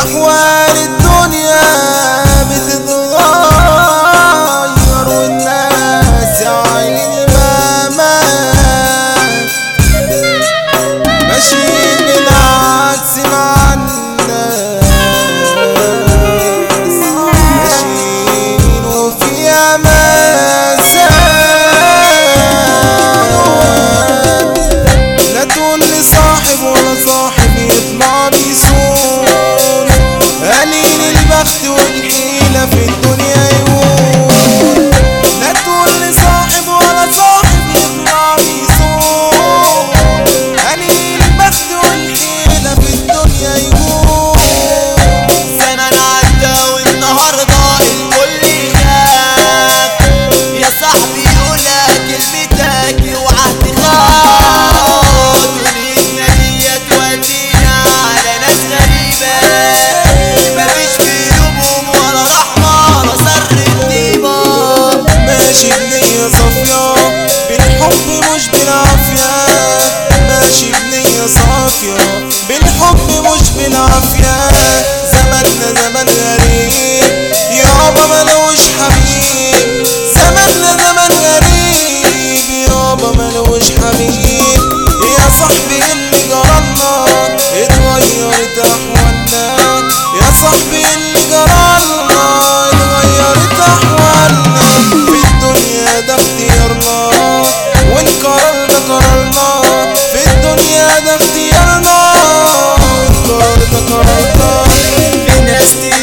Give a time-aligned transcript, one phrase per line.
[0.00, 0.79] أحوالي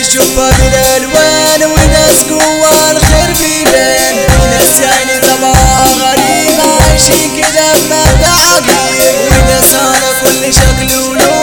[0.10, 9.74] اشوفها بالالوان وناس جوا الخير بيبان وناس يعني طبعها غريب عايشين كده بمبدع عجيب وناس
[9.76, 11.37] على كل شكل ولون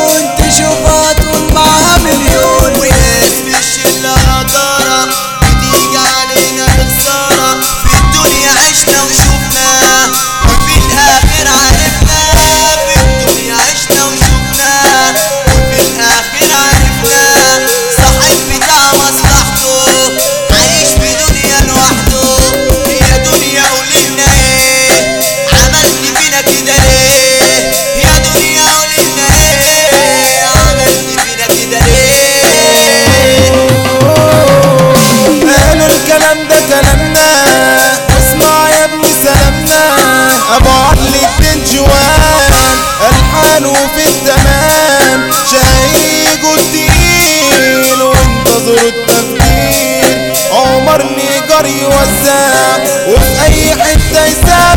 [51.54, 52.76] يقدر يوزع
[53.08, 54.74] وفي أي حتة يسمع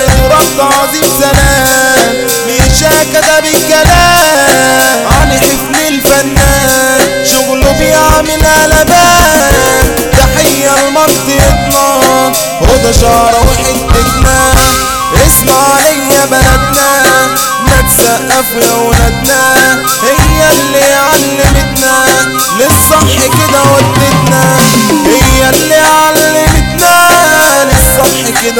[0.00, 2.14] يا رب عظيم سلام.
[2.48, 7.24] مش هكذا بالكلام عن حفل الفنان.
[7.24, 14.54] شغله بيعمل قلبان تحية لمنطقتنا هدى شعره وحتة ماء
[15.26, 17.02] اسمع عليا بلدنا.
[17.66, 19.54] نتسقف يا ولادنا
[20.02, 22.04] هي اللي علمتنا.
[22.58, 24.44] للصح كده ودتنا.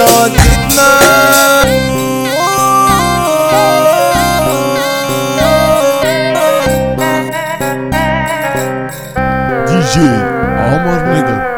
[0.04, 1.68] saadetler
[9.66, 9.94] DJ
[10.72, 11.53] Amar Negan.